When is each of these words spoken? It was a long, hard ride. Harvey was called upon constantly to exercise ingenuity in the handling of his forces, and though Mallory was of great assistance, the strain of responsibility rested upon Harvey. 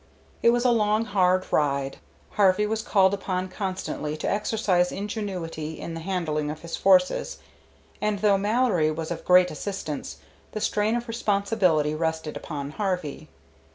It 0.41 0.49
was 0.49 0.65
a 0.65 0.71
long, 0.71 1.05
hard 1.05 1.45
ride. 1.53 1.97
Harvey 2.31 2.65
was 2.65 2.81
called 2.81 3.13
upon 3.13 3.49
constantly 3.49 4.17
to 4.17 4.27
exercise 4.27 4.91
ingenuity 4.91 5.79
in 5.79 5.93
the 5.93 5.99
handling 5.99 6.49
of 6.49 6.61
his 6.61 6.75
forces, 6.75 7.37
and 8.01 8.17
though 8.17 8.35
Mallory 8.39 8.89
was 8.89 9.11
of 9.11 9.23
great 9.23 9.51
assistance, 9.51 10.17
the 10.53 10.59
strain 10.59 10.95
of 10.95 11.07
responsibility 11.07 11.93
rested 11.93 12.35
upon 12.35 12.71
Harvey. 12.71 13.29